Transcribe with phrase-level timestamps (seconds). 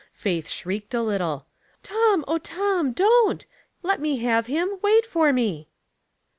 [0.15, 1.45] Faith shrieked a little."
[1.83, 3.45] Tom, O Tom, don't.
[3.83, 4.79] Let me have him.
[4.81, 5.69] Wait for me."